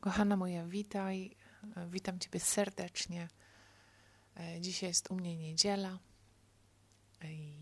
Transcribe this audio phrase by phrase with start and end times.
[0.00, 1.36] Kochana moja, witaj.
[1.90, 3.28] Witam Ciebie serdecznie.
[4.36, 5.98] E, dzisiaj jest u mnie niedziela
[7.24, 7.54] i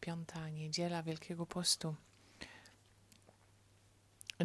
[0.00, 1.94] piąta niedziela Wielkiego Postu.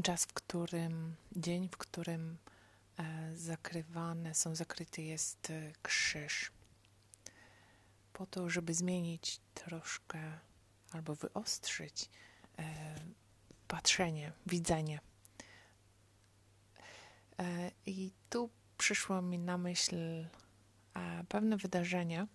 [0.03, 2.37] Czas, w którym, dzień, w którym
[2.97, 6.51] e, zakrywane są, zakryty jest e, krzyż.
[8.13, 10.39] Po to, żeby zmienić troszkę
[10.91, 12.09] albo wyostrzyć
[13.67, 14.99] patrzenie, widzenie
[17.85, 20.27] I tu przyszło mi na myśl e,
[21.29, 22.27] pewne wydarzenie.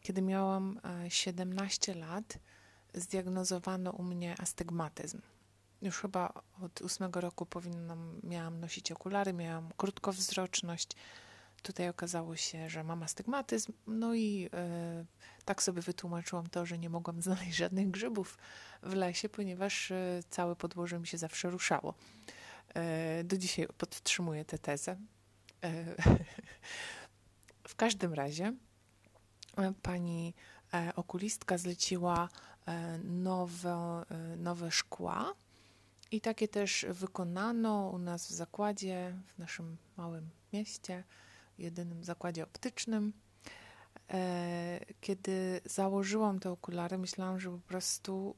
[0.00, 2.38] Kiedy miałam 17 e, lat,
[2.94, 5.20] zdiagnozowano u mnie astygmatyzm.
[5.82, 10.88] Już chyba od ósmego roku powinnam, miałam nosić okulary, miałam krótkowzroczność.
[11.62, 14.50] Tutaj okazało się, że mam astygmatyzm, no i
[15.44, 18.38] tak sobie wytłumaczyłam to, że nie mogłam znaleźć żadnych grzybów
[18.82, 19.92] w lesie, ponieważ
[20.30, 21.94] całe podłoże mi się zawsze ruszało.
[22.76, 24.96] E, do dzisiaj podtrzymuję tę tezę.
[25.64, 25.84] E,
[27.68, 28.54] w każdym razie
[29.56, 30.34] e, pani
[30.96, 32.28] okulistka zleciła
[33.04, 34.02] nowe,
[34.36, 35.34] nowe szkła
[36.10, 41.04] i takie też wykonano u nas w zakładzie, w naszym małym mieście,
[41.58, 43.12] jedynym zakładzie optycznym.
[45.00, 48.34] Kiedy założyłam te okulary, myślałam, że po prostu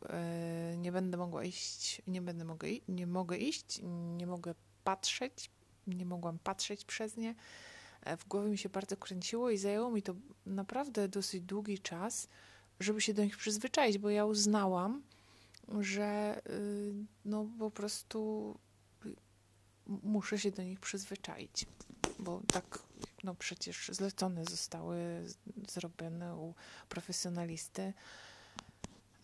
[0.76, 3.80] nie będę mogła iść, nie będę mogła, nie mogę iść,
[4.16, 5.50] nie mogę patrzeć,
[5.86, 7.34] nie mogłam patrzeć przez nie.
[8.02, 10.14] E, w głowie mi się bardzo kręciło i zajęło mi to
[10.46, 12.28] naprawdę dosyć długi czas,
[12.80, 15.02] żeby się do nich przyzwyczaić, bo ja uznałam,
[15.80, 16.94] że y,
[17.24, 18.54] no po prostu
[19.86, 21.66] muszę się do nich przyzwyczaić,
[22.18, 22.78] bo tak
[23.24, 25.24] no przecież zlecone zostały,
[25.68, 26.54] zrobione u
[26.88, 27.92] profesjonalisty.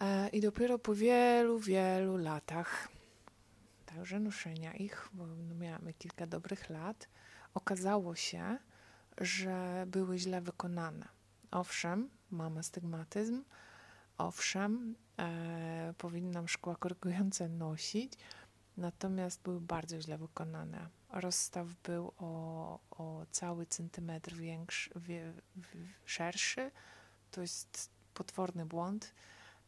[0.00, 2.88] E, I dopiero po wielu, wielu latach
[3.86, 7.08] także noszenia ich, bo no miałam kilka dobrych lat,
[7.54, 8.58] okazało się,
[9.18, 11.08] że były źle wykonane.
[11.50, 13.44] Owszem, mam astygmatyzm,
[14.18, 18.12] owszem, e, powinnam szkła korygujące nosić,
[18.76, 20.88] natomiast były bardzo źle wykonane.
[21.14, 25.32] Rozstaw był o, o cały centymetr większy, wie,
[26.04, 26.70] szerszy.
[27.30, 29.14] To jest potworny błąd.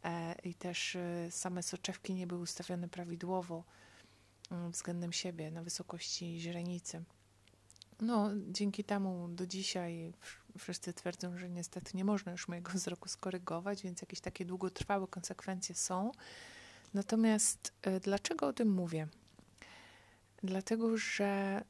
[0.05, 3.65] E, I też e, same soczewki nie były ustawione prawidłowo
[4.51, 7.05] mm, względem siebie na wysokości źrenicy.
[8.01, 10.13] No, dzięki temu do dzisiaj
[10.59, 15.75] wszyscy twierdzą, że niestety nie można już mojego wzroku skorygować, więc jakieś takie długotrwałe konsekwencje
[15.75, 16.13] są.
[16.95, 19.09] Natomiast e, dlaczego o tym mówię?
[20.43, 21.65] Dlatego, że e,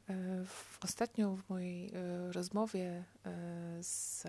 [0.44, 3.04] w, ostatnio w mojej e, rozmowie
[3.81, 4.25] z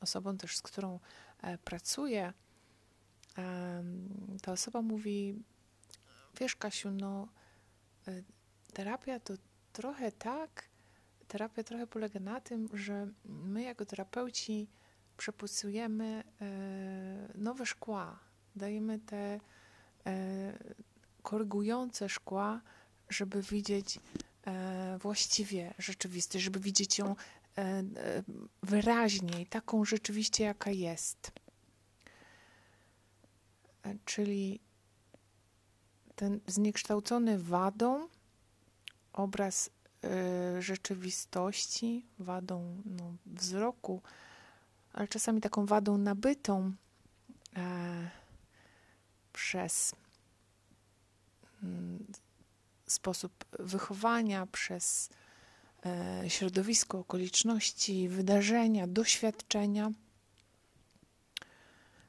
[0.00, 1.00] osobą też, z którą
[1.64, 2.32] pracuję,
[4.42, 5.42] ta osoba mówi,
[6.40, 7.28] wiesz Kasiu, no
[8.72, 9.34] terapia to
[9.72, 10.68] trochę tak,
[11.28, 14.68] terapia trochę polega na tym, że my jako terapeuci
[15.16, 16.24] przepusujemy
[17.34, 18.18] nowe szkła,
[18.56, 19.40] dajemy te
[21.22, 22.60] korygujące szkła,
[23.08, 23.98] żeby widzieć
[24.46, 27.16] e, właściwie rzeczywistość, żeby widzieć ją
[27.56, 27.84] e, e,
[28.62, 31.32] wyraźniej, taką rzeczywiście, jaka jest.
[34.04, 34.60] Czyli
[36.14, 38.08] ten zniekształcony wadą
[39.12, 39.70] obraz
[40.58, 44.02] rzeczywistości, wadą no, wzroku,
[44.92, 46.72] ale czasami taką wadą nabytą
[49.32, 49.94] przez
[51.62, 52.06] mm,
[52.86, 55.10] sposób wychowania, przez
[55.86, 59.90] e, środowisko, okoliczności, wydarzenia, doświadczenia.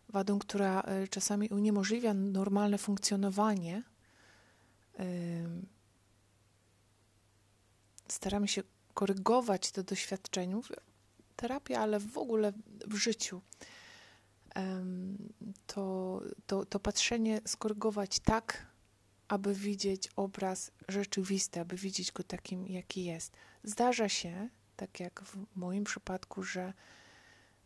[0.09, 3.83] Wadą, która e, czasami uniemożliwia normalne funkcjonowanie.
[8.07, 8.63] Staramy się
[8.93, 10.57] korygować te doświadczenia.
[11.35, 12.53] Terapia, ale w ogóle
[12.87, 13.41] w życiu.
[15.67, 18.67] To, to, to patrzenie skorygować tak,
[19.27, 23.37] aby widzieć obraz rzeczywisty, aby widzieć go takim, jaki jest.
[23.63, 26.73] Zdarza się, tak jak w moim przypadku, że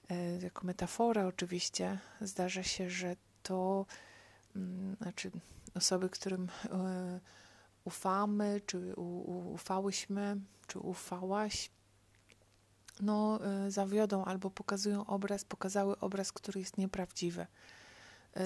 [0.10, 3.86] e, jako metafora oczywiście, zdarza się, że to
[4.56, 5.32] mm, znaczy
[5.76, 7.20] osoby, którym e,
[7.84, 8.94] ufamy, czy
[9.54, 11.72] ufałyśmy, czy ufałaś,
[13.02, 17.48] no e, zawiodą albo pokazują obraz, pokazały obraz, który jest nieprawdziwy.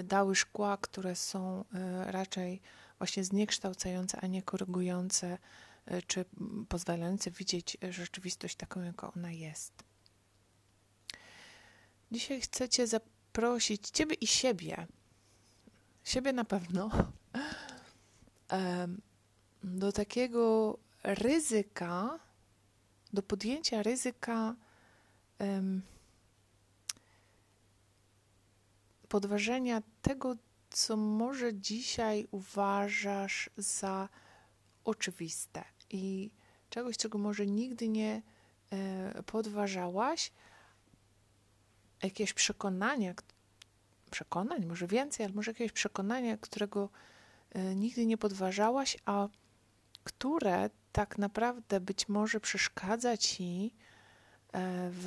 [0.04, 1.66] Dały szkła, które są
[2.06, 2.62] raczej
[2.98, 5.38] właśnie zniekształcające, a nie korygujące,
[5.86, 6.26] e, czy
[6.70, 9.74] pozwalające widzieć rzeczywistość taką, jaka ona jest.
[12.12, 14.88] Dzisiaj chcę Cię zaprosić, Ciebie i siebie,
[16.04, 16.90] siebie na pewno,
[19.64, 22.20] do takiego ryzyka,
[23.14, 24.56] do podjęcia ryzyka
[29.14, 30.36] podważenia tego,
[30.74, 34.10] co może dzisiaj uważasz za
[34.86, 36.32] oczywiste i
[36.70, 38.22] czegoś, czego może nigdy nie
[38.72, 40.32] e, podważałaś,
[42.04, 43.14] jakieś przekonania,
[44.12, 46.90] przekonań, może więcej, ale może jakieś przekonania, którego
[47.52, 49.28] e, nigdy nie podważałaś, a
[50.04, 53.74] które tak naprawdę być może przeszkadza ci
[54.54, 55.06] e, w,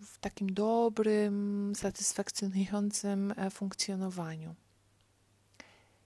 [0.00, 4.54] w takim dobrym, satysfakcjonującym funkcjonowaniu.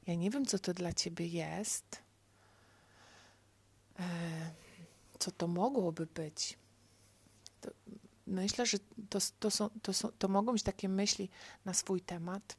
[0.06, 2.02] Ja nie wiem, co to dla ciebie jest,
[5.18, 6.58] co to mogłoby być.
[7.60, 7.70] To
[8.26, 11.28] myślę, że to, to, są, to, są, to mogą być takie myśli
[11.64, 12.56] na swój temat.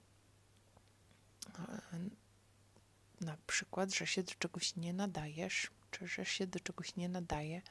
[3.22, 7.62] Na przykład, że się do czegoś nie nadajesz, czy że się do czegoś nie nadaje,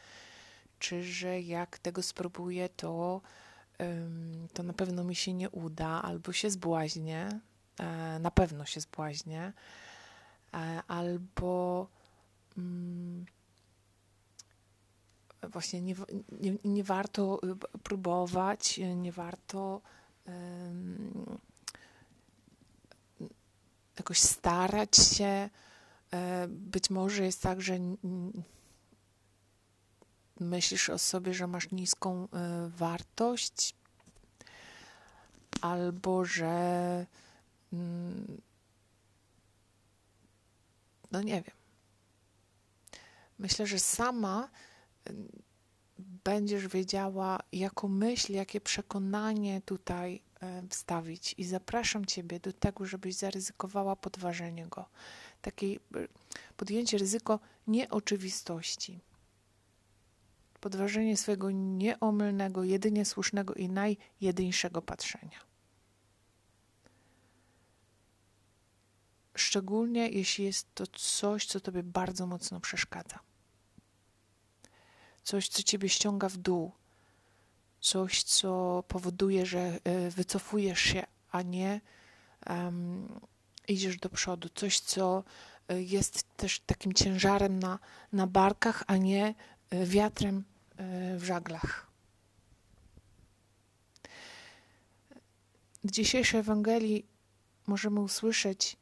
[0.78, 3.20] czy że jak tego spróbuję, to,
[4.54, 7.55] to na pewno mi się nie uda, albo się zbłaźnię, e,
[8.20, 9.52] na pewno się zbłaźnię,
[10.54, 11.86] e, albo
[12.58, 13.26] mm,
[15.42, 15.94] właśnie nie,
[16.40, 19.80] nie, nie warto y, próbować, nie warto
[20.26, 21.38] um,
[23.98, 25.50] jakoś starać się.
[26.12, 27.78] E, być może jest tak, że
[30.40, 32.28] myślisz o sobie, że masz niską y,
[32.68, 33.76] wartość,
[35.60, 37.06] albo że
[41.10, 41.56] no nie wiem.
[43.38, 44.48] Myślę, że sama
[46.24, 51.34] będziesz wiedziała, jaką myśl, jakie przekonanie tutaj e, wstawić.
[51.38, 54.88] I zapraszam Ciebie do tego, żebyś zaryzykowała podważenie go.
[55.42, 55.76] Takie e,
[56.56, 59.00] podjęcie ryzyko nieoczywistości.
[60.60, 65.55] Podważenie swojego nieomylnego, jedynie słusznego i najjedyńszego patrzenia.
[69.36, 73.18] Szczególnie jeśli jest to coś, co Tobie bardzo mocno przeszkadza.
[75.22, 76.72] Coś, co ciebie ściąga w dół,
[77.80, 81.80] coś, co powoduje, że e, wycofujesz się, a nie
[82.50, 83.20] um,
[83.68, 85.24] idziesz do przodu, coś, co
[85.68, 87.78] e, jest też takim ciężarem na,
[88.12, 89.34] na barkach, a nie
[89.70, 90.44] e, wiatrem
[91.16, 91.86] w żaglach.
[95.84, 97.06] W dzisiejszej Ewangelii
[97.66, 98.76] możemy usłyszeć,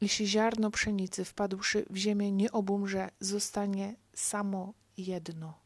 [0.00, 5.58] jeśli ziarno pszenicy wpadłszy w ziemię nie obumrze, zostanie samo jedno.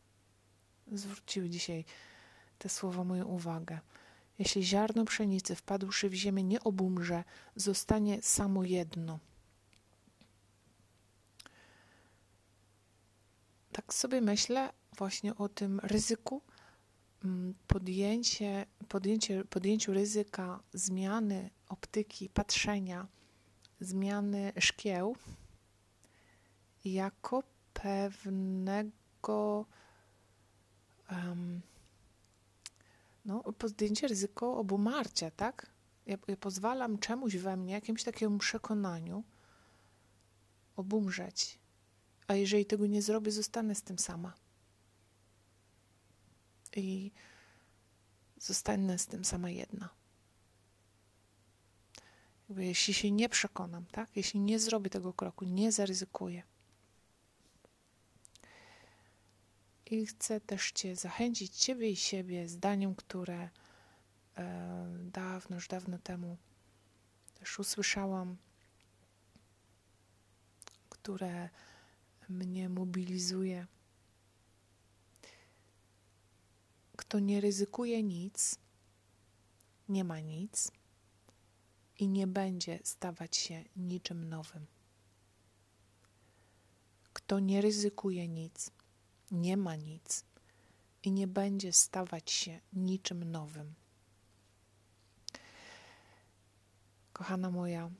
[0.92, 1.84] Zwróciły dzisiaj
[2.58, 3.80] te słowa moją uwagę.
[4.38, 7.24] Jeśli ziarno pszenicy wpadłszy w ziemię nie obumrze,
[7.56, 9.18] zostanie samo jedno.
[13.72, 16.42] Tak sobie myślę właśnie o tym ryzyku,
[17.24, 23.06] mm, podjęcie, podjęcie, podjęciu ryzyka zmiany optyki, patrzenia,
[23.80, 25.16] zmiany szkieł
[26.84, 27.42] jako
[27.72, 29.66] pewnego
[31.10, 31.60] um,
[33.24, 35.66] no, podjęcie ryzyko obumarcia, tak?
[36.06, 39.24] Ja, ja pozwalam czemuś we mnie, jakimś takiemu przekonaniu
[40.76, 41.58] obumrzeć.
[42.26, 44.34] A jeżeli tego nie zrobię, zostanę z tym sama.
[46.76, 47.12] I
[48.38, 49.88] zostanę z tym sama jedna.
[52.58, 54.16] Jakby jeśli się nie przekonam, tak?
[54.16, 56.42] Jeśli nie zrobię tego kroku, nie zaryzykuję,
[59.86, 63.50] I chcę też Cię zachęcić, Ciebie i siebie, zdaniem, które
[64.36, 66.36] e, dawno, już dawno temu
[67.34, 68.36] też usłyszałam,
[70.88, 71.48] które
[72.28, 73.66] mnie mobilizuje.
[76.96, 78.58] Kto nie ryzykuje nic,
[79.88, 80.77] nie ma nic
[81.98, 84.66] i nie będzie stawać się niczym nowym.
[87.12, 88.70] Kto nie ryzykuje nic,
[89.30, 90.24] nie ma nic
[91.02, 93.74] i nie będzie stawać się niczym nowym.
[97.12, 97.90] Kochana moja,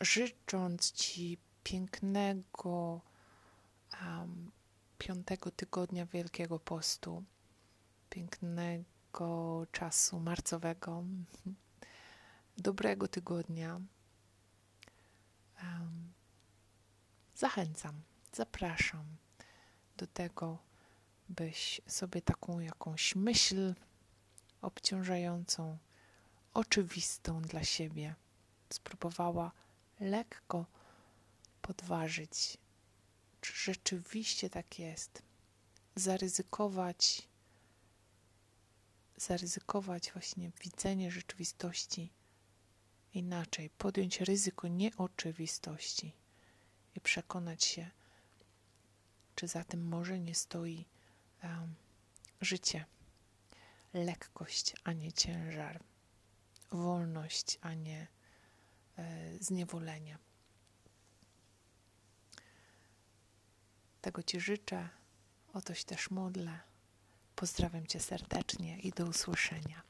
[0.00, 3.00] życząc Ci pięknego
[4.02, 4.50] um,
[4.98, 7.24] piątego tygodnia Wielkiego Postu,
[8.10, 11.04] pięknego czasu marcowego,
[12.60, 13.80] dobrego tygodnia,
[17.34, 18.02] zachęcam,
[18.32, 19.04] zapraszam
[19.96, 20.58] do tego,
[21.28, 23.74] byś sobie taką jakąś myśl
[24.62, 25.78] obciążającą,
[26.54, 28.14] oczywistą dla siebie
[28.70, 29.52] spróbowała
[30.00, 30.66] lekko
[31.62, 32.58] podważyć,
[33.40, 35.22] czy rzeczywiście tak jest.
[35.94, 37.28] Zaryzykować,
[39.16, 42.12] zaryzykować właśnie widzenie rzeczywistości
[43.14, 46.12] inaczej, podjąć ryzyko nieoczywistości
[46.94, 47.90] i przekonać się,
[49.34, 50.84] czy za tym może nie stoi
[51.42, 51.74] um,
[52.40, 52.84] życie,
[53.92, 55.80] lekkość, a nie ciężar,
[56.70, 58.06] wolność, a nie
[58.98, 60.18] e, zniewolenie.
[64.00, 64.88] Tego Ci życzę,
[65.52, 66.60] o toś też modlę.
[67.36, 69.89] Pozdrawiam Cię serdecznie i do usłyszenia.